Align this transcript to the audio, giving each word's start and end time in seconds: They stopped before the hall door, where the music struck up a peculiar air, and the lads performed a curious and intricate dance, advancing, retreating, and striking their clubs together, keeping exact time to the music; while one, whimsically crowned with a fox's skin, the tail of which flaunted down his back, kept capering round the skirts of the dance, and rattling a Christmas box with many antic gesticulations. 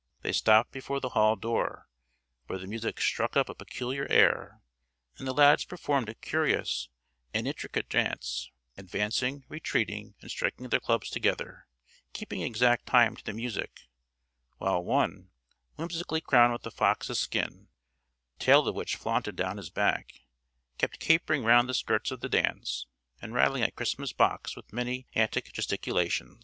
They 0.23 0.31
stopped 0.31 0.71
before 0.71 0.99
the 0.99 1.09
hall 1.09 1.35
door, 1.35 1.87
where 2.47 2.57
the 2.57 2.65
music 2.65 2.99
struck 2.99 3.37
up 3.37 3.49
a 3.49 3.53
peculiar 3.53 4.07
air, 4.09 4.63
and 5.19 5.27
the 5.27 5.31
lads 5.31 5.63
performed 5.65 6.09
a 6.09 6.15
curious 6.15 6.89
and 7.35 7.47
intricate 7.47 7.87
dance, 7.87 8.49
advancing, 8.77 9.43
retreating, 9.47 10.15
and 10.19 10.31
striking 10.31 10.67
their 10.69 10.79
clubs 10.79 11.11
together, 11.11 11.67
keeping 12.13 12.41
exact 12.41 12.87
time 12.87 13.15
to 13.15 13.23
the 13.23 13.31
music; 13.31 13.81
while 14.57 14.83
one, 14.83 15.29
whimsically 15.75 16.19
crowned 16.19 16.53
with 16.53 16.65
a 16.65 16.71
fox's 16.71 17.19
skin, 17.19 17.67
the 18.39 18.43
tail 18.43 18.67
of 18.67 18.73
which 18.73 18.95
flaunted 18.95 19.35
down 19.35 19.57
his 19.57 19.69
back, 19.69 20.13
kept 20.79 20.97
capering 20.97 21.43
round 21.43 21.69
the 21.69 21.75
skirts 21.75 22.09
of 22.09 22.21
the 22.21 22.27
dance, 22.27 22.87
and 23.21 23.35
rattling 23.35 23.61
a 23.61 23.69
Christmas 23.69 24.13
box 24.13 24.55
with 24.55 24.73
many 24.73 25.05
antic 25.13 25.53
gesticulations. 25.53 26.39